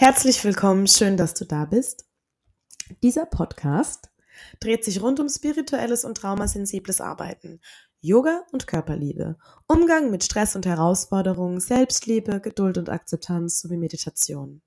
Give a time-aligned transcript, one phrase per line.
[0.00, 2.06] Herzlich willkommen, schön, dass du da bist.
[3.02, 4.10] Dieser Podcast
[4.60, 7.60] dreht sich rund um spirituelles und traumasensibles Arbeiten,
[8.00, 14.62] Yoga und Körperliebe, Umgang mit Stress und Herausforderungen, Selbstliebe, Geduld und Akzeptanz sowie Meditation.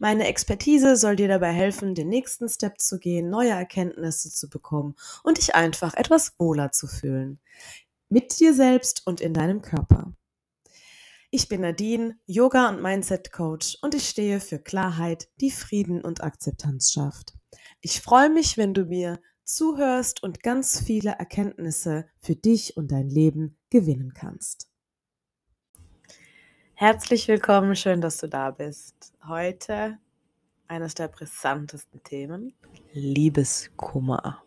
[0.00, 4.96] Meine Expertise soll dir dabei helfen, den nächsten Step zu gehen, neue Erkenntnisse zu bekommen
[5.22, 7.38] und dich einfach etwas wohler zu fühlen.
[8.08, 10.12] Mit dir selbst und in deinem Körper.
[11.38, 16.92] Ich bin Nadine, Yoga- und Mindset-Coach und ich stehe für Klarheit, die Frieden und Akzeptanz
[16.92, 17.34] schafft.
[17.82, 23.10] Ich freue mich, wenn du mir zuhörst und ganz viele Erkenntnisse für dich und dein
[23.10, 24.70] Leben gewinnen kannst.
[26.72, 29.12] Herzlich willkommen, schön, dass du da bist.
[29.28, 29.98] Heute
[30.68, 32.54] eines der brisantesten Themen,
[32.94, 34.42] Liebeskummer.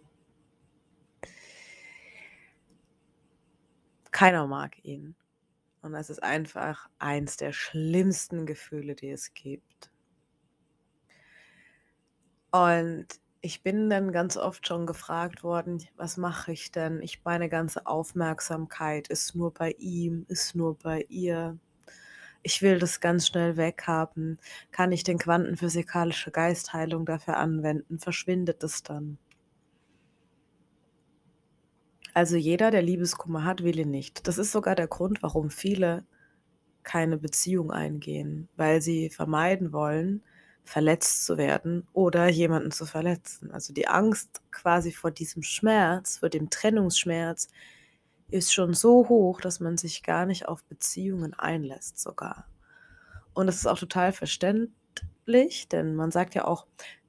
[4.09, 5.15] Keiner mag ihn.
[5.81, 9.89] Und es ist einfach eins der schlimmsten Gefühle, die es gibt.
[12.51, 13.07] Und
[13.41, 17.01] ich bin dann ganz oft schon gefragt worden, was mache ich denn?
[17.01, 21.57] Ich meine ganze Aufmerksamkeit ist nur bei ihm, ist nur bei ihr.
[22.43, 24.39] Ich will das ganz schnell weghaben.
[24.71, 27.99] Kann ich den quantenphysikalische Geistheilung dafür anwenden?
[27.99, 29.17] Verschwindet es dann?
[32.13, 34.27] Also jeder, der Liebeskummer hat, will ihn nicht.
[34.27, 36.05] Das ist sogar der Grund, warum viele
[36.83, 40.23] keine Beziehung eingehen, weil sie vermeiden wollen,
[40.63, 43.51] verletzt zu werden oder jemanden zu verletzen.
[43.51, 47.49] Also die Angst quasi vor diesem Schmerz, vor dem Trennungsschmerz,
[48.29, 52.45] ist schon so hoch, dass man sich gar nicht auf Beziehungen einlässt sogar.
[53.33, 56.67] Und das ist auch total verständlich, denn man sagt ja auch,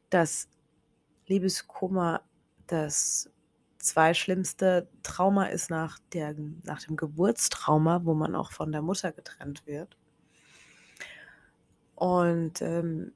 [0.09, 0.49] dass
[1.27, 2.23] Liebeskummer
[2.67, 3.31] das
[3.81, 9.11] zwei schlimmste Trauma ist nach, der, nach dem Geburtstrauma, wo man auch von der Mutter
[9.11, 9.97] getrennt wird.
[11.97, 13.13] Und ähm,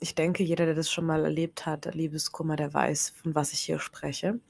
[0.00, 3.52] ich denke, jeder, der das schon mal erlebt hat, der Liebeskummer, der weiß, von was
[3.52, 4.40] ich hier spreche.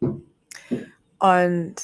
[0.00, 1.74] Und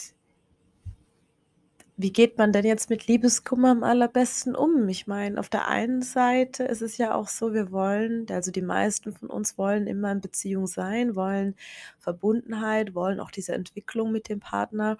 [1.98, 4.86] wie geht man denn jetzt mit Liebeskummer am allerbesten um?
[4.88, 8.62] Ich meine, auf der einen Seite ist es ja auch so, wir wollen, also die
[8.62, 11.54] meisten von uns wollen immer in Beziehung sein, wollen
[11.98, 14.98] Verbundenheit, wollen auch diese Entwicklung mit dem Partner.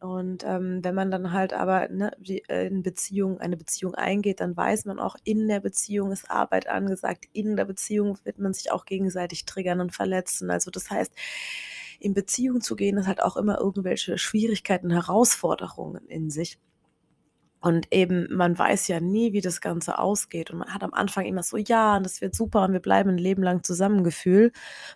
[0.00, 2.12] Und ähm, wenn man dann halt aber ne,
[2.48, 6.68] äh, in Beziehung, eine Beziehung eingeht, dann weiß man auch, in der Beziehung ist Arbeit
[6.68, 10.50] angesagt, in der Beziehung wird man sich auch gegenseitig triggern und verletzen.
[10.50, 11.12] Also das heißt,
[12.00, 16.58] in Beziehung zu gehen, ist halt auch immer irgendwelche Schwierigkeiten, Herausforderungen in sich.
[17.62, 20.50] Und eben, man weiß ja nie, wie das Ganze ausgeht.
[20.50, 23.10] Und man hat am Anfang immer so, ja, und das wird super und wir bleiben
[23.10, 24.52] ein Leben lang zusammengefühl,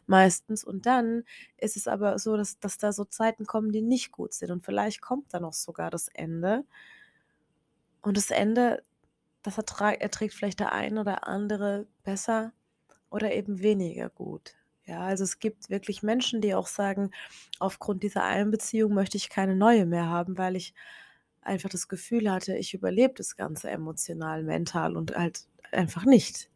[0.06, 0.64] meistens.
[0.64, 1.24] Und dann
[1.58, 4.50] ist es aber so, dass, dass da so Zeiten kommen, die nicht gut sind.
[4.50, 6.64] Und vielleicht kommt dann auch sogar das Ende.
[8.02, 8.82] Und das Ende,
[9.42, 12.52] das erträgt vielleicht der eine oder andere besser
[13.10, 14.56] oder eben weniger gut.
[14.86, 17.10] Ja, also es gibt wirklich Menschen, die auch sagen,
[17.58, 20.74] aufgrund dieser einen Beziehung möchte ich keine neue mehr haben, weil ich
[21.42, 26.50] einfach das Gefühl hatte, ich überlebe das Ganze emotional, mental und halt einfach nicht.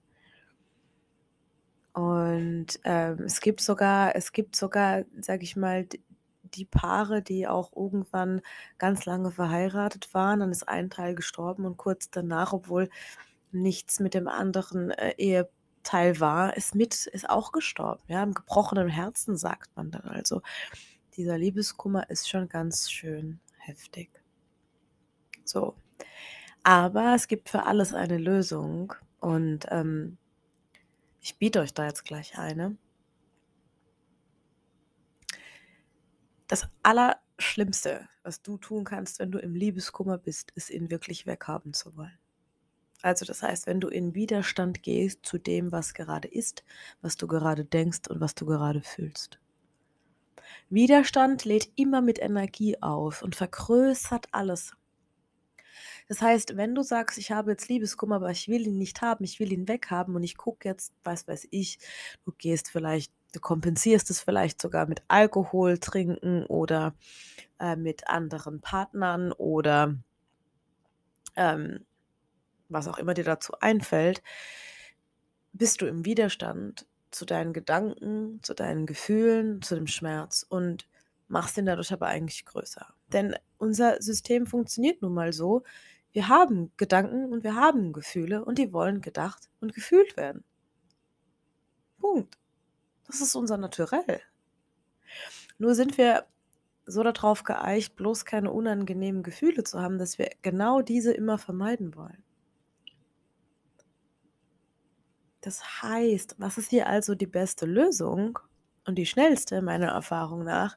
[1.95, 5.87] Und ähm, es gibt sogar, es gibt sogar, sag ich mal,
[6.45, 8.41] die Paare, die auch irgendwann
[8.79, 12.89] ganz lange verheiratet waren, dann ist ein Teil gestorben und kurz danach, obwohl
[13.53, 15.53] nichts mit dem anderen äh, Ehepaar
[15.83, 18.03] Teil war, ist mit, ist auch gestorben.
[18.09, 20.03] Ja, im gebrochenen Herzen sagt man dann.
[20.03, 20.43] Also
[21.17, 24.11] dieser Liebeskummer ist schon ganz schön heftig.
[25.45, 25.75] So.
[26.63, 30.19] Aber es gibt für alles eine Lösung und ähm,
[31.21, 32.77] ich biete euch da jetzt gleich eine.
[36.47, 41.75] Das Allerschlimmste, was du tun kannst, wenn du im Liebeskummer bist, ist ihn wirklich weghaben
[41.75, 42.19] zu wollen.
[43.03, 46.65] Also das heißt, wenn du in Widerstand gehst zu dem, was gerade ist,
[47.01, 49.39] was du gerade denkst und was du gerade fühlst.
[50.71, 54.73] Widerstand lädt immer mit Energie auf und vergrößert alles.
[56.09, 59.25] Das heißt, wenn du sagst, ich habe jetzt Liebeskummer, aber ich will ihn nicht haben,
[59.25, 61.79] ich will ihn weghaben und ich gucke jetzt, was weiß ich,
[62.25, 66.95] du gehst vielleicht, du kompensierst es vielleicht sogar mit Alkohol trinken oder
[67.61, 69.97] äh, mit anderen Partnern oder
[71.37, 71.85] ähm,
[72.69, 74.23] was auch immer dir dazu einfällt,
[75.53, 80.87] bist du im Widerstand zu deinen Gedanken, zu deinen Gefühlen, zu dem Schmerz und
[81.27, 82.87] machst ihn dadurch aber eigentlich größer.
[83.13, 85.63] Denn unser System funktioniert nun mal so,
[86.13, 90.45] wir haben Gedanken und wir haben Gefühle und die wollen gedacht und gefühlt werden.
[91.99, 92.39] Punkt.
[93.07, 94.21] Das ist unser Naturell.
[95.59, 96.27] Nur sind wir
[96.87, 101.95] so darauf geeicht, bloß keine unangenehmen Gefühle zu haben, dass wir genau diese immer vermeiden
[101.95, 102.23] wollen.
[105.49, 108.39] Das heißt, was ist hier also die beste Lösung
[108.85, 110.77] und die schnellste meiner Erfahrung nach,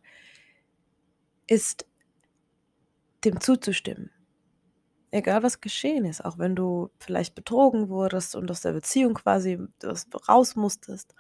[1.46, 1.86] ist
[3.26, 4.12] dem zuzustimmen.
[5.12, 9.60] Egal was geschehen ist, auch wenn du vielleicht betrogen wurdest und aus der Beziehung quasi
[10.30, 11.16] raus musstest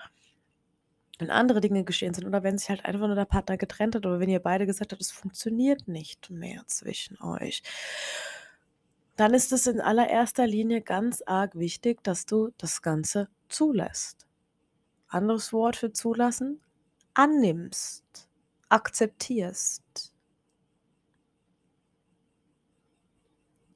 [1.19, 4.05] wenn andere Dinge geschehen sind oder wenn sich halt einfach nur der Partner getrennt hat
[4.05, 7.61] oder wenn ihr beide gesagt habt, es funktioniert nicht mehr zwischen euch,
[9.15, 14.27] dann ist es in allererster Linie ganz arg wichtig, dass du das Ganze zulässt.
[15.07, 16.61] Anderes Wort für zulassen,
[17.13, 18.29] annimmst,
[18.69, 20.13] akzeptierst.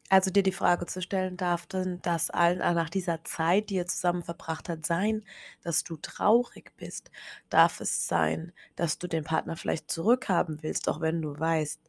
[0.10, 3.88] Also dir die Frage zu stellen, darf denn das allen nach dieser Zeit, die ihr
[3.88, 5.24] zusammen verbracht habt, sein,
[5.64, 7.10] dass du traurig bist?
[7.50, 11.82] Darf es sein, dass du den Partner vielleicht zurückhaben willst, auch wenn du weißt,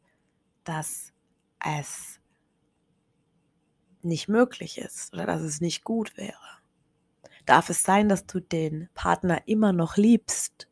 [0.64, 1.12] dass
[1.64, 2.15] es
[4.06, 6.34] nicht möglich ist oder dass es nicht gut wäre?
[7.44, 10.68] Darf es sein, dass du den Partner immer noch liebst,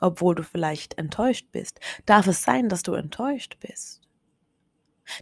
[0.00, 1.80] obwohl du vielleicht enttäuscht bist?
[2.06, 4.04] Darf es sein, dass du enttäuscht bist?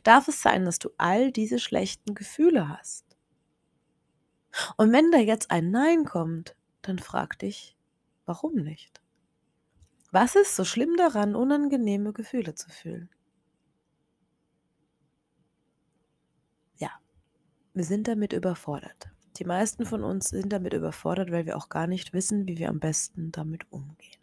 [0.02, 3.04] darf es sein, dass du all diese schlechten Gefühle hast.
[4.76, 7.76] Und wenn da jetzt ein Nein kommt, dann frag dich,
[8.26, 9.00] warum nicht?
[10.10, 13.08] Was ist so schlimm daran, unangenehme Gefühle zu fühlen?
[16.76, 16.90] Ja,
[17.74, 19.10] wir sind damit überfordert.
[19.38, 22.68] Die meisten von uns sind damit überfordert, weil wir auch gar nicht wissen, wie wir
[22.68, 24.22] am besten damit umgehen.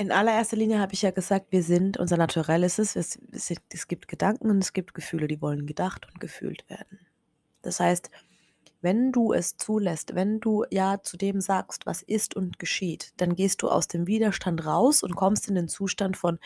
[0.00, 3.52] in allererster Linie habe ich ja gesagt, wir sind, unser Naturell ist es, es, es,
[3.70, 7.00] es gibt Gedanken und es gibt Gefühle, die wollen gedacht und gefühlt werden.
[7.60, 8.10] Das heißt,
[8.82, 13.34] wenn du es zulässt, wenn du ja zu dem sagst, was ist und geschieht, dann
[13.34, 16.38] gehst du aus dem Widerstand raus und kommst in den Zustand von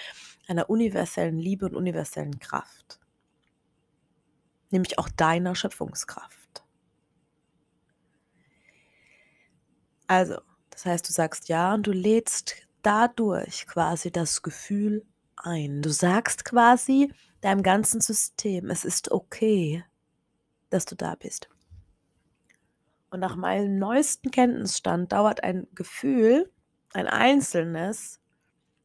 [0.49, 2.99] einer universellen Liebe und universellen Kraft.
[4.71, 6.65] Nämlich auch deiner Schöpfungskraft.
[10.07, 10.41] Also,
[10.71, 15.83] das heißt, du sagst ja und du lädst dadurch quasi das Gefühl ein.
[15.83, 19.85] Du sagst quasi deinem ganzen System, es ist okay,
[20.71, 21.49] dass du da bist.
[23.15, 26.51] Und nach meinem neuesten Kenntnisstand dauert ein Gefühl,
[26.93, 28.19] ein einzelnes,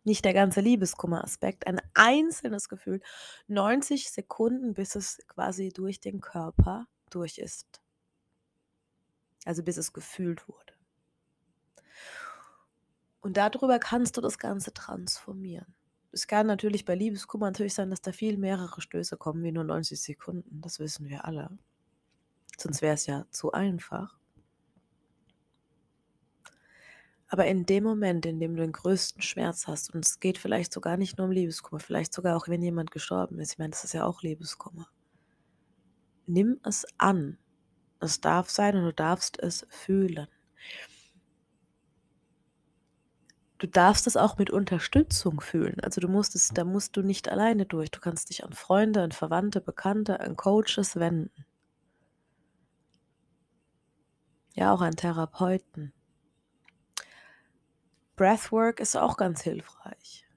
[0.03, 3.01] nicht der ganze Liebeskummer-Aspekt, ein einzelnes Gefühl,
[3.47, 7.81] 90 Sekunden, bis es quasi durch den Körper durch ist.
[9.45, 10.73] Also bis es gefühlt wurde.
[13.21, 15.73] Und darüber kannst du das Ganze transformieren.
[16.11, 19.63] Es kann natürlich bei Liebeskummer natürlich sein, dass da viel mehrere Stöße kommen, wie nur
[19.63, 20.61] 90 Sekunden.
[20.61, 21.49] Das wissen wir alle.
[22.59, 24.18] Sonst wäre es ja zu einfach.
[27.29, 30.73] Aber in dem Moment, in dem du den größten Schmerz hast, und es geht vielleicht
[30.73, 33.83] sogar nicht nur um Liebeskummer, vielleicht sogar auch, wenn jemand gestorben ist, ich meine, das
[33.83, 34.87] ist ja auch Liebeskummer,
[36.25, 37.37] nimm es an.
[37.99, 40.27] Es darf sein und du darfst es fühlen
[43.59, 45.79] du darfst es auch mit Unterstützung fühlen.
[45.81, 47.91] Also du musst es, da musst du nicht alleine durch.
[47.91, 51.45] Du kannst dich an Freunde, an Verwandte, Bekannte, an Coaches wenden.
[54.53, 55.93] Ja, auch an Therapeuten.
[58.19, 60.27] Breathwork ist auch ganz hilfreich.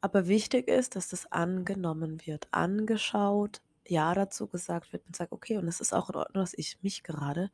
[0.00, 5.56] Aber wichtig ist, dass das angenommen wird, angeschaut, ja dazu gesagt wird und sagt, okay,
[5.56, 7.50] und es ist auch in Ordnung, dass ich mich gerade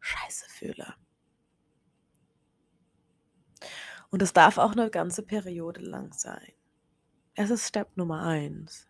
[0.00, 0.94] scheiße fühle.
[4.10, 6.52] Und das darf auch eine ganze Periode lang sein.
[7.34, 8.86] Es ist Step Nummer eins.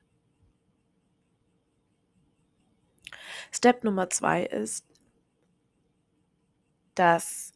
[3.53, 4.88] Step Nummer zwei ist,
[6.97, 7.52] dass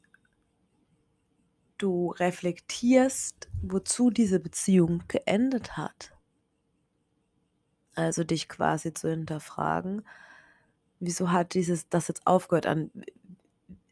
[1.78, 6.12] du reflektierst, wozu diese Beziehung geendet hat.
[7.94, 10.02] Also dich quasi zu hinterfragen,
[11.00, 12.90] wieso hat dieses das jetzt aufgehört an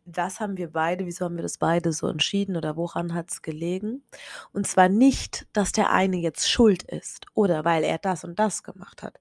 [0.05, 3.43] was haben wir beide, wieso haben wir das beide so entschieden oder woran hat es
[3.43, 4.03] gelegen?
[4.53, 8.62] Und zwar nicht, dass der eine jetzt schuld ist oder weil er das und das
[8.62, 9.19] gemacht hat,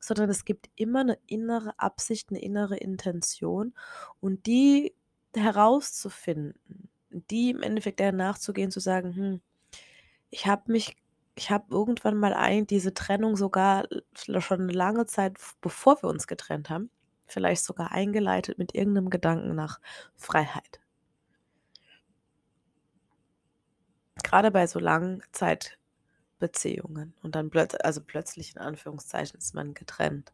[0.00, 3.74] sondern es gibt immer eine innere Absicht, eine innere Intention
[4.20, 4.94] und die
[5.34, 9.40] herauszufinden, die im Endeffekt der nachzugehen, zu sagen, hm,
[10.30, 10.96] ich habe mich,
[11.36, 16.26] ich habe irgendwann mal ein, diese Trennung sogar schon eine lange Zeit, bevor wir uns
[16.26, 16.90] getrennt haben,
[17.26, 19.80] vielleicht sogar eingeleitet mit irgendeinem Gedanken nach
[20.16, 20.80] Freiheit.
[24.22, 30.32] Gerade bei so langen Zeitbeziehungen und dann plöt also plötzlich in Anführungszeichen ist man getrennt.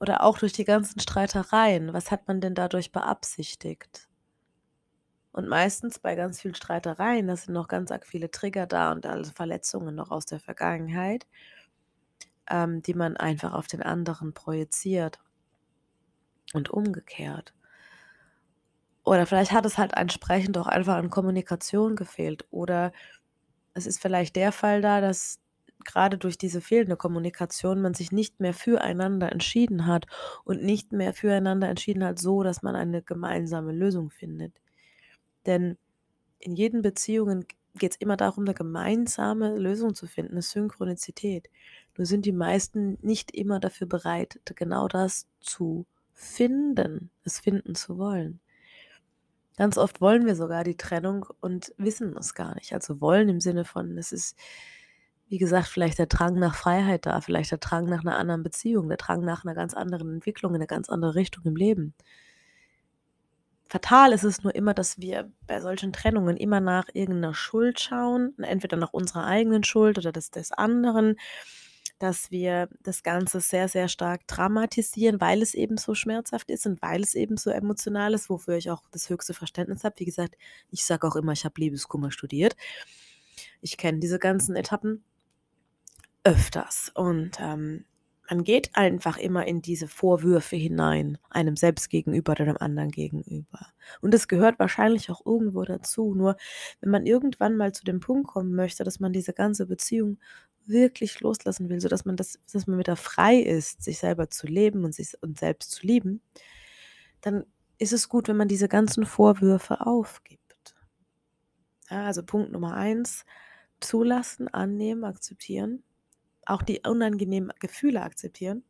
[0.00, 1.92] Oder auch durch die ganzen Streitereien.
[1.92, 4.08] Was hat man denn dadurch beabsichtigt?
[5.32, 9.06] Und meistens bei ganz vielen Streitereien, da sind noch ganz arg viele Trigger da und
[9.06, 11.26] alle Verletzungen noch aus der Vergangenheit
[12.50, 15.18] ähm, die man einfach auf den anderen projiziert
[16.54, 17.52] und umgekehrt.
[19.04, 22.44] Oder vielleicht hat es halt entsprechend auch einfach an Kommunikation gefehlt.
[22.50, 22.92] Oder
[23.74, 25.40] es ist vielleicht der Fall da, dass
[25.84, 30.06] gerade durch diese fehlende Kommunikation man sich nicht mehr füreinander entschieden hat
[30.44, 34.61] und nicht mehr füreinander entschieden hat, so dass man eine gemeinsame Lösung findet.
[35.46, 35.76] Denn
[36.38, 41.48] in jeden Beziehungen geht es immer darum, eine gemeinsame Lösung zu finden, eine Synchronizität.
[41.96, 47.98] Nur sind die meisten nicht immer dafür bereit, genau das zu finden, es finden zu
[47.98, 48.40] wollen.
[49.56, 52.72] Ganz oft wollen wir sogar die Trennung und wissen es gar nicht.
[52.72, 54.36] Also wollen im Sinne von, es ist,
[55.28, 58.88] wie gesagt, vielleicht der Drang nach Freiheit da, vielleicht der Drang nach einer anderen Beziehung,
[58.88, 61.94] der Drang nach einer ganz anderen Entwicklung, in eine ganz andere Richtung im Leben.
[63.72, 68.34] Fatal ist es nur immer, dass wir bei solchen Trennungen immer nach irgendeiner Schuld schauen,
[68.38, 71.16] entweder nach unserer eigenen Schuld oder des, des anderen
[71.98, 76.82] dass wir das Ganze sehr, sehr stark dramatisieren, weil es eben so schmerzhaft ist und
[76.82, 80.00] weil es eben so emotional ist, wofür ich auch das höchste Verständnis habe.
[80.00, 80.36] Wie gesagt,
[80.72, 82.56] ich sage auch immer, ich habe Liebeskummer studiert.
[83.60, 85.04] Ich kenne diese ganzen Etappen
[86.24, 87.84] öfters und ähm,
[88.32, 93.66] man geht einfach immer in diese Vorwürfe hinein, einem selbst gegenüber oder dem anderen gegenüber.
[94.00, 96.14] Und das gehört wahrscheinlich auch irgendwo dazu.
[96.14, 96.38] Nur
[96.80, 100.18] wenn man irgendwann mal zu dem Punkt kommen möchte, dass man diese ganze Beziehung
[100.64, 104.86] wirklich loslassen will, sodass man das, dass man wieder frei ist, sich selber zu leben
[104.86, 106.22] und sich und selbst zu lieben,
[107.20, 107.44] dann
[107.76, 110.74] ist es gut, wenn man diese ganzen Vorwürfe aufgibt.
[111.90, 113.26] Ja, also Punkt Nummer eins,
[113.80, 115.82] zulassen, annehmen, akzeptieren,
[116.46, 118.64] auch die unangenehmen Gefühle akzeptieren.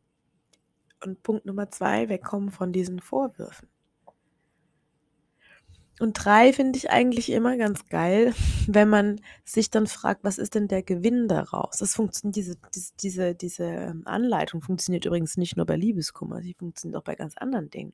[1.04, 3.68] Und Punkt Nummer zwei, wegkommen von diesen Vorwürfen.
[6.00, 8.34] Und drei finde ich eigentlich immer ganz geil,
[8.66, 11.78] wenn man sich dann fragt, was ist denn der Gewinn daraus?
[11.78, 12.56] Das funktioniert, diese,
[13.00, 17.36] diese, diese, ähm, Anleitung funktioniert übrigens nicht nur bei Liebeskummer, sie funktioniert auch bei ganz
[17.36, 17.92] anderen Dingen.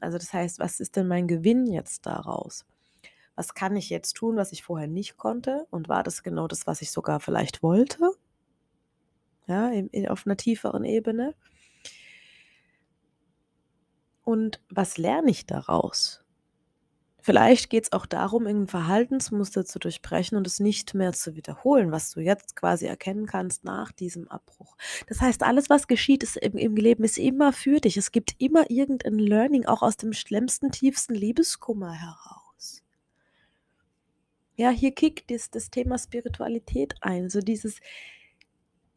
[0.00, 2.66] Also das heißt, was ist denn mein Gewinn jetzt daraus?
[3.36, 5.66] Was kann ich jetzt tun, was ich vorher nicht konnte?
[5.70, 8.10] Und war das genau das, was ich sogar vielleicht wollte?
[9.46, 9.70] Ja,
[10.08, 11.34] auf einer tieferen Ebene.
[14.24, 16.24] Und was lerne ich daraus?
[17.20, 21.90] Vielleicht geht es auch darum, irgendein Verhaltensmuster zu durchbrechen und es nicht mehr zu wiederholen,
[21.90, 24.76] was du jetzt quasi erkennen kannst nach diesem Abbruch.
[25.06, 27.96] Das heißt, alles, was geschieht ist im, im Leben, ist immer für dich.
[27.96, 32.82] Es gibt immer irgendein Learning, auch aus dem schlimmsten, tiefsten Liebeskummer heraus.
[34.56, 37.30] Ja, hier kickt das, das Thema Spiritualität ein.
[37.30, 37.80] So dieses,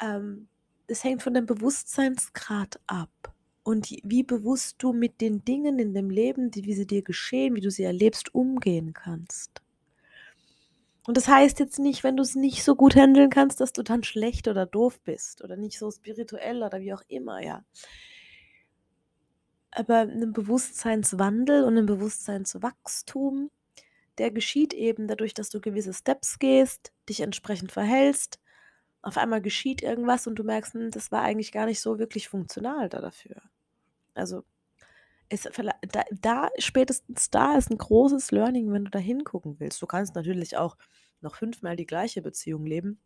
[0.02, 0.48] ähm,
[0.88, 6.10] das hängt von dem Bewusstseinsgrad ab und wie bewusst du mit den Dingen in dem
[6.10, 9.62] Leben, die, wie sie dir geschehen, wie du sie erlebst, umgehen kannst.
[11.08, 13.82] Und das heißt jetzt nicht, wenn du es nicht so gut handeln kannst, dass du
[13.82, 17.64] dann schlecht oder doof bist oder nicht so spirituell oder wie auch immer, ja.
[19.72, 23.52] Aber ein Bewusstseinswandel und ein Bewusstseinswachstum,
[24.18, 28.40] der geschieht eben dadurch, dass du gewisse Steps gehst, dich entsprechend verhältst.
[29.08, 32.28] Auf einmal geschieht irgendwas und du merkst, hm, das war eigentlich gar nicht so wirklich
[32.28, 33.42] funktional da dafür.
[34.14, 34.44] Also
[35.30, 35.50] ist
[35.94, 39.82] da, da spätestens da ist ein großes Learning, wenn du da hingucken willst.
[39.82, 40.76] Du kannst natürlich auch
[41.22, 43.00] noch fünfmal die gleiche Beziehung leben.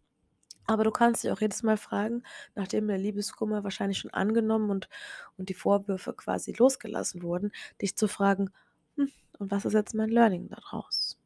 [0.65, 2.23] Aber du kannst dich auch jedes Mal fragen,
[2.55, 4.89] nachdem der Liebeskummer wahrscheinlich schon angenommen und,
[5.37, 8.49] und die Vorwürfe quasi losgelassen wurden, dich zu fragen,
[8.95, 11.19] hm, und was ist jetzt mein Learning daraus?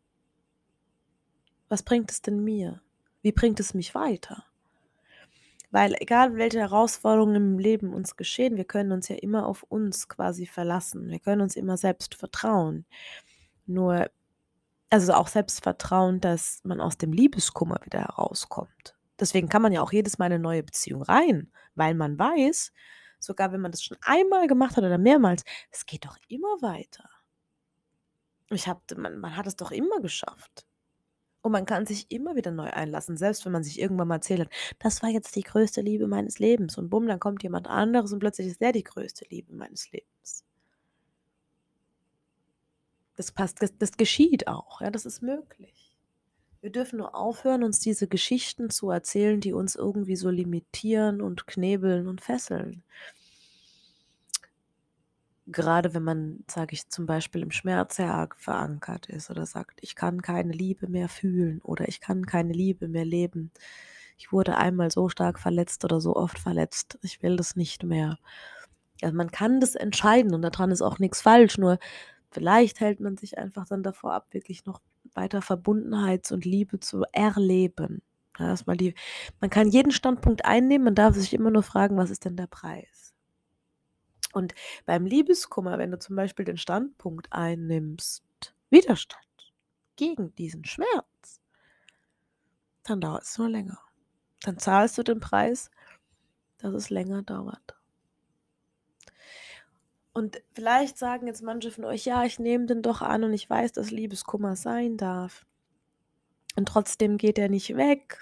[1.70, 2.82] Was bringt es denn mir?
[3.22, 4.44] Wie bringt es mich weiter?
[5.76, 10.08] Weil egal welche Herausforderungen im Leben uns geschehen, wir können uns ja immer auf uns
[10.08, 11.10] quasi verlassen.
[11.10, 12.86] Wir können uns immer selbst vertrauen.
[13.66, 14.10] Nur,
[14.90, 18.96] also auch selbst vertrauen, dass man aus dem Liebeskummer wieder herauskommt.
[19.20, 22.72] Deswegen kann man ja auch jedes Mal eine neue Beziehung rein, weil man weiß,
[23.20, 27.10] sogar wenn man das schon einmal gemacht hat oder mehrmals, es geht doch immer weiter.
[28.50, 30.66] Ich hab, man, man hat es doch immer geschafft.
[31.46, 34.40] Und man kann sich immer wieder neu einlassen, selbst wenn man sich irgendwann mal erzählt
[34.40, 34.50] hat,
[34.80, 36.76] das war jetzt die größte Liebe meines Lebens.
[36.76, 40.44] Und bumm, dann kommt jemand anderes und plötzlich ist der die größte Liebe meines Lebens.
[43.16, 45.96] Das passt, das, geschieht auch, ja, das ist möglich.
[46.62, 51.46] Wir dürfen nur aufhören, uns diese Geschichten zu erzählen, die uns irgendwie so limitieren und
[51.46, 52.84] knebeln und fesseln
[55.48, 59.80] gerade wenn man, sage ich zum Beispiel, im Schmerz sehr arg verankert ist oder sagt,
[59.82, 63.52] ich kann keine Liebe mehr fühlen oder ich kann keine Liebe mehr leben.
[64.18, 68.18] Ich wurde einmal so stark verletzt oder so oft verletzt, ich will das nicht mehr.
[69.02, 71.80] Also man kann das entscheiden und daran ist auch nichts falsch, nur
[72.32, 74.82] vielleicht hält man sich einfach dann davor ab, wirklich noch
[75.14, 78.02] weiter Verbundenheit und Liebe zu erleben.
[78.40, 78.96] Ja, erstmal die
[79.42, 82.48] man kann jeden Standpunkt einnehmen, man darf sich immer nur fragen: „Was ist denn der
[82.48, 83.05] Preis?“
[84.36, 84.54] Und
[84.86, 88.24] beim Liebeskummer, wenn du zum Beispiel den Standpunkt einnimmst,
[88.70, 89.24] Widerstand
[89.96, 91.42] gegen diesen Schmerz,
[92.84, 93.80] dann dauert es nur länger.
[94.44, 95.72] Dann zahlst du den Preis,
[96.60, 97.76] dass es länger dauert.
[100.14, 103.48] Und vielleicht sagen jetzt manche von euch: „Ja, ich nehme den doch an und ich
[103.48, 105.46] weiß, dass Liebeskummer sein darf.“
[106.58, 108.20] Und trotzdem geht er nicht weg.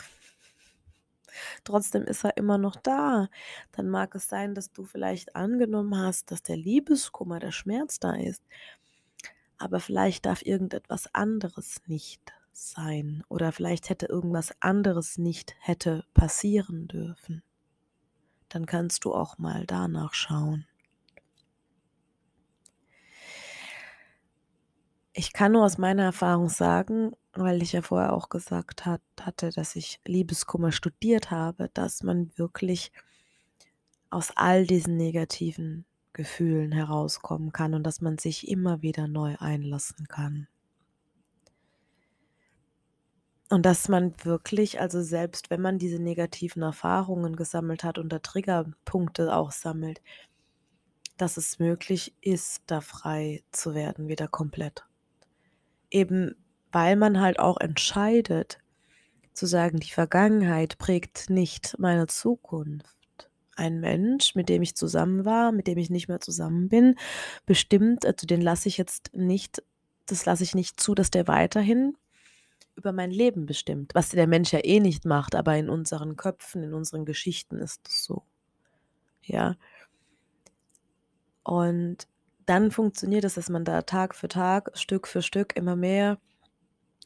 [1.63, 3.29] Trotzdem ist er immer noch da.
[3.71, 8.13] Dann mag es sein, dass du vielleicht angenommen hast, dass der Liebeskummer, der Schmerz da
[8.15, 8.43] ist.
[9.57, 16.87] Aber vielleicht darf irgendetwas anderes nicht sein oder vielleicht hätte irgendwas anderes nicht hätte passieren
[16.87, 17.43] dürfen.
[18.49, 20.67] Dann kannst du auch mal danach schauen.
[25.13, 29.49] Ich kann nur aus meiner Erfahrung sagen, weil ich ja vorher auch gesagt hat, hatte,
[29.49, 32.91] dass ich Liebeskummer studiert habe, dass man wirklich
[34.09, 40.07] aus all diesen negativen Gefühlen herauskommen kann und dass man sich immer wieder neu einlassen
[40.07, 40.47] kann.
[43.49, 48.19] Und dass man wirklich, also selbst wenn man diese negativen Erfahrungen gesammelt hat und da
[48.19, 50.01] Triggerpunkte auch sammelt,
[51.17, 54.85] dass es möglich ist, da frei zu werden, wieder komplett.
[55.91, 56.35] Eben
[56.73, 58.59] weil man halt auch entscheidet,
[59.33, 62.87] zu sagen, die Vergangenheit prägt nicht meine Zukunft.
[63.55, 66.95] Ein Mensch, mit dem ich zusammen war, mit dem ich nicht mehr zusammen bin,
[67.45, 69.63] bestimmt, also den lasse ich jetzt nicht,
[70.07, 71.95] das lasse ich nicht zu, dass der weiterhin
[72.75, 76.63] über mein Leben bestimmt, was der Mensch ja eh nicht macht, aber in unseren Köpfen,
[76.63, 78.23] in unseren Geschichten ist es so.
[79.21, 79.55] Ja.
[81.43, 82.07] Und
[82.47, 86.17] dann funktioniert es, dass man da Tag für Tag, Stück für Stück immer mehr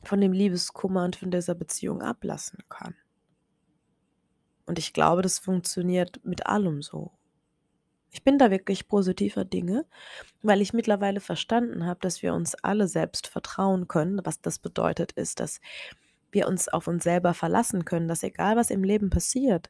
[0.04, 2.96] von dem Liebeskummer und von dieser Beziehung ablassen kann.
[4.66, 7.12] Und ich glaube, das funktioniert mit allem so.
[8.12, 9.86] Ich bin da wirklich positiver Dinge,
[10.42, 14.22] weil ich mittlerweile verstanden habe, dass wir uns alle selbst vertrauen können.
[14.24, 15.60] Was das bedeutet, ist, dass
[16.32, 19.70] wir uns auf uns selber verlassen können, dass egal was im Leben passiert,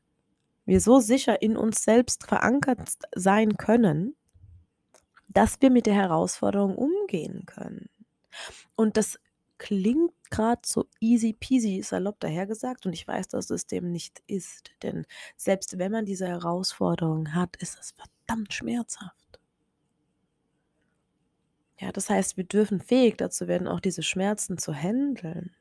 [0.65, 2.79] wir so sicher in uns selbst verankert
[3.15, 4.15] sein können,
[5.27, 7.89] dass wir mit der Herausforderung umgehen können.
[8.75, 9.19] Und das
[9.57, 14.71] klingt gerade so easy peasy salopp dahergesagt und ich weiß, dass es dem nicht ist,
[14.83, 19.39] denn selbst wenn man diese Herausforderung hat, ist es verdammt schmerzhaft.
[21.79, 25.51] Ja, das heißt, wir dürfen fähig dazu werden, auch diese Schmerzen zu handeln.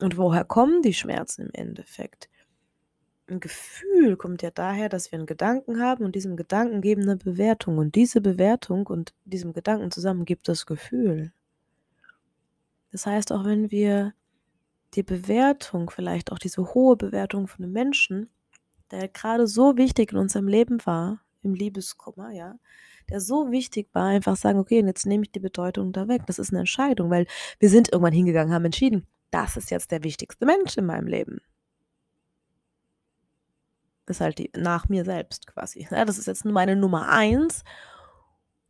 [0.00, 2.30] Und woher kommen die Schmerzen im Endeffekt?
[3.28, 7.16] Ein Gefühl kommt ja daher, dass wir einen Gedanken haben und diesem Gedanken geben eine
[7.16, 11.32] Bewertung und diese Bewertung und diesem Gedanken zusammen gibt das Gefühl.
[12.96, 14.14] Das heißt, auch wenn wir
[14.94, 18.30] die Bewertung, vielleicht auch diese hohe Bewertung von einem Menschen,
[18.90, 22.58] der gerade so wichtig in unserem Leben war, im Liebeskummer, ja,
[23.10, 26.22] der so wichtig war, einfach sagen, okay, und jetzt nehme ich die Bedeutung da weg.
[26.26, 27.26] Das ist eine Entscheidung, weil
[27.58, 31.42] wir sind irgendwann hingegangen, haben entschieden, das ist jetzt der wichtigste Mensch in meinem Leben.
[34.06, 35.86] Ist halt die, nach mir selbst quasi.
[35.90, 37.62] Ja, das ist jetzt meine Nummer eins.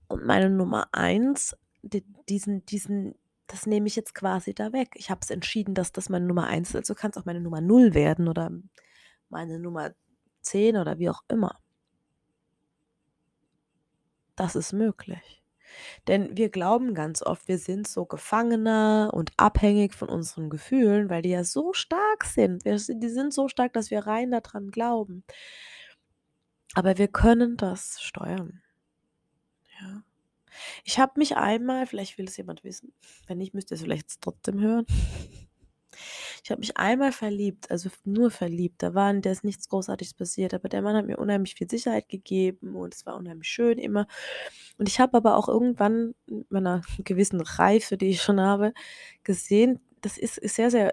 [0.08, 3.14] Und meine Nummer eins, die, diesen, diesen,
[3.46, 4.90] das nehme ich jetzt quasi da weg.
[4.94, 6.76] Ich habe es entschieden, dass das meine Nummer eins ist.
[6.76, 8.50] Also kann es auch meine Nummer null werden oder
[9.28, 9.92] meine Nummer
[10.42, 11.58] zehn oder wie auch immer.
[14.36, 15.42] Das ist möglich.
[16.06, 21.22] Denn wir glauben ganz oft, wir sind so Gefangener und abhängig von unseren Gefühlen, weil
[21.22, 22.64] die ja so stark sind.
[22.64, 25.24] Wir, die sind so stark, dass wir rein daran glauben.
[26.74, 28.62] Aber wir können das steuern.
[29.80, 30.02] Ja.
[30.84, 32.92] Ich habe mich einmal, vielleicht will es jemand wissen,
[33.26, 34.86] wenn nicht, müsst ihr es vielleicht trotzdem hören.
[36.44, 38.82] Ich habe mich einmal verliebt, also nur verliebt.
[38.82, 42.08] Da war da ist nichts Großartiges passiert, aber der Mann hat mir unheimlich viel Sicherheit
[42.08, 44.06] gegeben und es war unheimlich schön immer.
[44.78, 48.72] Und ich habe aber auch irgendwann mit meiner gewissen Reife, die ich schon habe,
[49.24, 50.92] gesehen, das ist, ist sehr, sehr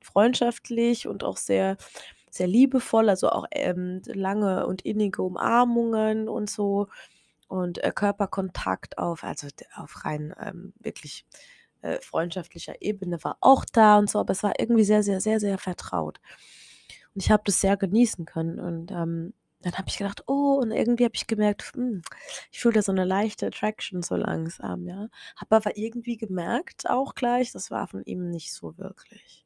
[0.00, 1.76] freundschaftlich und auch sehr,
[2.30, 6.88] sehr liebevoll, also auch ähm, lange und innige Umarmungen und so
[7.52, 11.26] und äh, Körperkontakt auf, also auf rein ähm, wirklich
[11.82, 15.38] äh, freundschaftlicher Ebene war auch da und so, aber es war irgendwie sehr, sehr, sehr,
[15.38, 16.18] sehr vertraut.
[17.14, 20.72] Und ich habe das sehr genießen können und ähm, dann habe ich gedacht, oh, und
[20.72, 22.02] irgendwie habe ich gemerkt, hm,
[22.50, 25.08] ich fühle da so eine leichte Attraction so langsam, ja.
[25.36, 29.44] Habe aber irgendwie gemerkt, auch gleich, das war von ihm nicht so wirklich.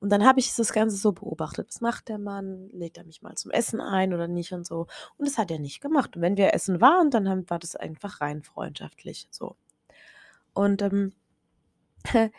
[0.00, 1.68] Und dann habe ich das Ganze so beobachtet.
[1.68, 2.68] Was macht der Mann?
[2.72, 4.86] Lädt er mich mal zum Essen ein oder nicht und so?
[5.16, 6.16] Und das hat er nicht gemacht.
[6.16, 9.56] Und wenn wir essen waren, dann haben, war das einfach rein freundschaftlich so.
[10.54, 11.12] Und ähm,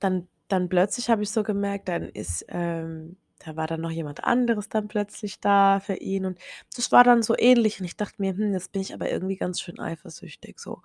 [0.00, 4.24] dann dann plötzlich habe ich so gemerkt, dann ist, ähm da war dann noch jemand
[4.24, 6.40] anderes dann plötzlich da für ihn und
[6.74, 9.36] das war dann so ähnlich und ich dachte mir: „Hm, jetzt bin ich aber irgendwie
[9.36, 10.82] ganz schön eifersüchtig so.“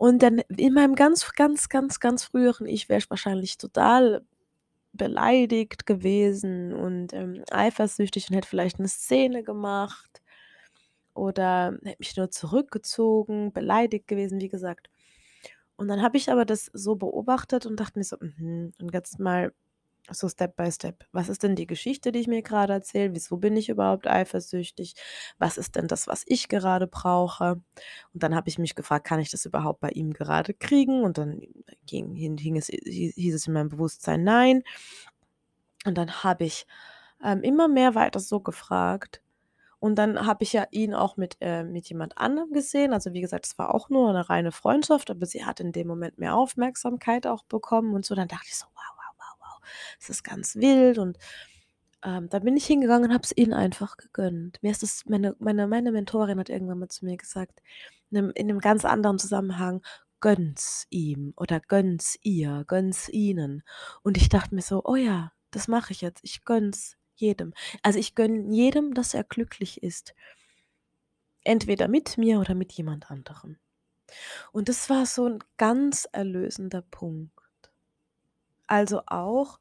[0.00, 4.22] Und dann in meinem ganz, ganz, ganz, ganz früheren Ich wäre ich wahrscheinlich total
[4.92, 10.22] beleidigt gewesen und, ähm, eifersüchtig und hätte vielleicht 'ne Szene gemacht
[11.14, 14.90] oder hätte mich nur zurückgezogen, beleidigt gewesen, wie gesagt.
[15.76, 19.20] Und dann habe ich aber das so beobachtet und dachte mir so: „Mhm, und jetzt
[19.20, 19.52] mal
[20.10, 21.04] so Step by Step.
[21.12, 23.14] Was ist denn die Geschichte, die ich mir grade erzähle?
[23.14, 24.94] Wieso bin ich überhaupt eifersüchtig?
[25.38, 27.60] Was ist denn das, was ich gerade brauche?“
[28.14, 31.18] Und dann habe ich mich gefragt: „Kann ich das überhaupt bei ihm gerade kriegen?“ Und
[31.18, 31.40] dann
[31.86, 34.62] ging hin hing es hi hieß es in meinem Bewusstsein: „Nein.“
[35.86, 36.66] Und dann habe ich,
[37.24, 39.22] ähm, immer mehr weiter so gefragt
[39.80, 42.92] und dann habe ich ja ihn auch mit äh, mit jemand anderem gesehen.
[42.94, 45.88] Also, wie gesagt, es war auch nur 'ne reine Freundschaft, aber sie hat in dem
[45.88, 48.14] Moment mehr Aufmerksamkeit auch bekommen und so.
[48.16, 48.99] Dann dachte ich so: „Wow,
[50.00, 51.18] das ist ganz wild.“ Und,
[52.04, 54.62] ähm, dann bin ich hingegangen und habe es ihnen einfach gegönnt.
[54.62, 57.60] Mir ist das meine meine meine Mentorin hat irgendwann mal zu mir gesagt,
[58.10, 59.82] in 'nem in 'nem ganz anderen Zusammenhang:
[60.20, 63.62] „Gönn's ihm oder gönn's ihr, gönn's ihnen.“
[64.02, 66.20] Und ich dachte mir so: „Oh ja, das mache ich jetzt.
[66.24, 70.14] Ich gönn's jedem.“ Also, ich gönne jedem, dass er glücklich ist.
[71.46, 73.56] Entweder mit mir oder mit jemand anderem.
[74.52, 77.32] Und das war so 'n ganz erlösender Punkt.
[78.68, 79.58] Also, auch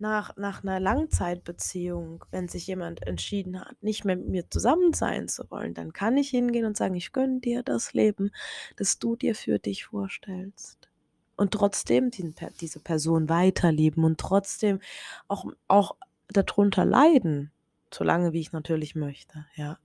[0.00, 5.28] nach nach 'ner Langzeitbeziehung, wenn sich jemand entschieden hat, nicht mehr mit mir zusammen sein
[5.28, 8.30] zu wollen, dann kann ich hingehen und sagen: „Ich gönne dir das Leben,
[8.76, 10.90] das du dir für dich vorstellst.“
[11.36, 14.80] Und trotzdem Per diese Person weiterlieben und trotzdem
[15.28, 15.96] auch auch
[16.28, 17.52] da drunter leiden,
[17.92, 19.78] solange wie ich natürlich möchte, ja.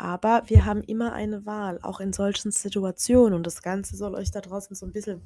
[0.00, 4.30] Aber wir haben immer eine Wahl, auch in solchen Situationen und das Ganze soll euch
[4.30, 5.22] da draußen so 'n bisschen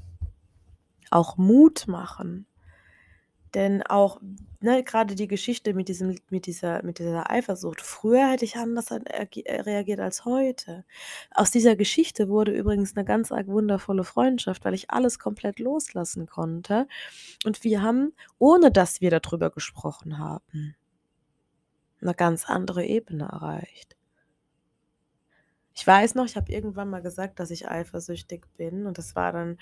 [1.13, 2.47] auch Mut machen.
[3.55, 4.19] Denn auch,
[4.61, 7.83] ne, grade die Geschichte mit diesem mit dieser mit dieser Eifersucht.
[7.83, 10.85] Früher hätte ich anders an agi äh, reagiert als heute.
[11.35, 16.27] Aus dieser Geschichte wurde übrigens 'ne ganz arg wundervolle Freundschaft, weil ich alles komplett loslassen
[16.27, 16.87] konnte
[17.47, 20.75] und wir haben, ohne dass wir da drüber gesprochen haben
[22.03, 23.95] 'ne ganz andere Ebene erreicht.
[25.77, 29.33] Ich weiß noch, ich habe irgendwann mal gesagt, dass ich eifersüchtig bin und das war
[29.33, 29.59] dann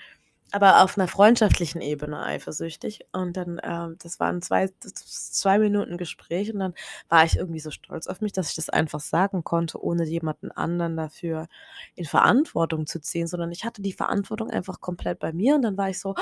[0.51, 5.59] aber auf 'ner freundschaftlichen Ebene eifersüchtig und dann, ähm das waren zwei z z 2
[5.59, 6.73] Minuten Gespräch und dann
[7.09, 10.51] war ich irgendwie so stolz auf mich, dass ich das einfach sagen konnte, ohne jemanden
[10.51, 11.47] anderen dafür
[11.95, 15.77] in Verantwortung zu ziehen, sondern ich hatte die Verantwortung einfach komplett bei mir und dann
[15.77, 16.15] war ich so: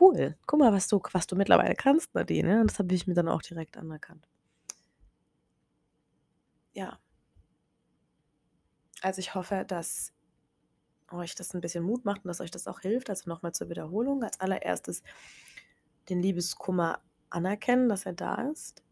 [0.00, 2.60] „Cool, guck mal, was du was du mittlerweile kannst, Nadine“, ne?
[2.62, 4.26] Und das habe ich mir dann auch direkt anerkannt.
[6.76, 6.98] Ja.
[9.02, 10.12] Also, ich hoffe, dass
[11.14, 13.10] euch das 'n bisschen Mut macht und dass euch das auch hilft.
[13.10, 14.22] Also, noch mal zur Wiederholung.
[14.24, 15.02] Als Allererstes
[16.08, 17.00] den Liebeskummer
[17.30, 18.82] anerkennen, dass er da ist.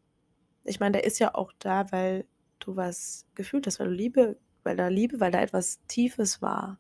[0.65, 2.27] Ich meine, der ist ja auch da, weil
[2.61, 6.79] du was gefühlt hast, weil du Liebe weil da Liebe weil da etwas Tiefes war,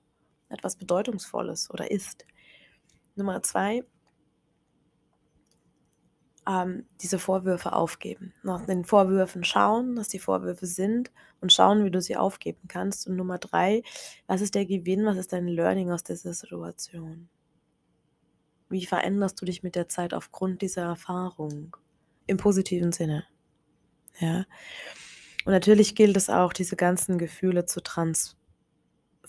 [0.50, 2.26] etwas Bedeutungsvolles oder ist.
[3.16, 3.84] Nummer 2
[6.48, 8.32] ähm, diese Vorwürfe aufgeben.
[8.42, 13.06] Nach den Vorwürfen schauen, was die Vorwürfe sind und schauen, wie du sie aufgeben kannst.
[13.06, 13.82] Und Nummer 3,
[14.26, 17.28] was ist der Gewinn, was ist dein Learning aus dieser Situation?
[18.68, 21.76] Wie veränderst du dich mit der Zeit aufgrund dieser Erfahrung
[22.26, 23.24] im positiven Sinne,
[24.18, 24.46] ja?
[25.44, 27.80] Und natürlich gilt es auch, diese ganzen Gefühle zu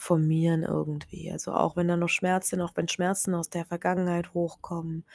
[0.04, 1.32] transformieren irgendwie.
[1.32, 5.06] Also, auch wenn da noch Schmerz sind, auch wenn Schmerzen aus der Vergangenheit hochkommen,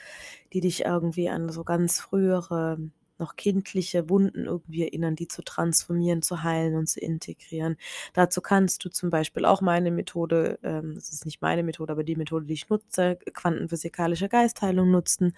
[0.52, 2.78] die dich irgendwie an so ganz frühere,
[3.18, 7.76] noch kindliche Wunden irgendwie erinnern, die zu transformieren, zu heilen und zu integrieren.
[8.14, 12.04] Dazu kannst du zum Beispiel auch meine Methode ähm, das ist nicht meine Methode, aber
[12.04, 15.34] die Methode, die ich nutze, quantenphysikalische Geistheilung nutzen.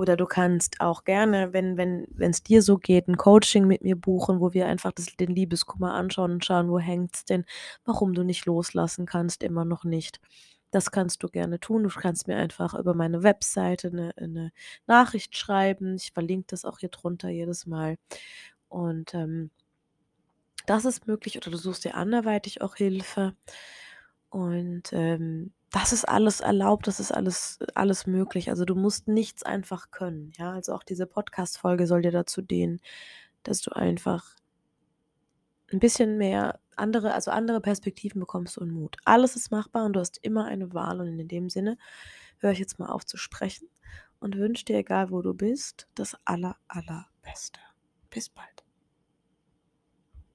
[0.00, 3.96] Oder du kannst auch gerne, wenn wenn wenn's dir so geht, 'n Coaching mit mir
[3.96, 7.44] buchen, wo wir einfach das den Liebeskummer anschauen und schauen, wo hängt's denn,
[7.84, 10.18] warum du nicht loslassen kannst, immer noch nicht.
[10.70, 11.82] Das kannst du gerne tun.
[11.82, 14.52] Du kannst mir einfach über meine Webseite 'ne 'ne
[14.86, 15.96] Nachricht schreiben.
[15.96, 17.96] Ich verlinke das auch hier drunter jedes Mal.
[18.70, 19.50] Und, ähm
[20.68, 23.34] das ist möglich oder du suchst dir anderweitig auch Hilfe.
[24.30, 28.50] Und, ähm, das ist alles erlaubt, das ist alles alles möglich.
[28.50, 30.52] Also, du musst nichts einfach können, ja?
[30.52, 32.80] Also, auch diese Podcast-Folge soll dir dazu dienen,
[33.44, 34.34] dass du einfach
[35.72, 38.96] 'n bisschen mehr andere also, andere Perspektiven bekommst und Mut.
[39.04, 41.76] Alles ist machbar und du hast immer eine Wahl und in dem Sinne
[42.38, 43.68] höre ich jetzt mal auf zu sprechen
[44.20, 47.60] und wünsche dir, egal wo du bist, das aller Allerbeste.
[48.10, 48.59] Bis bald.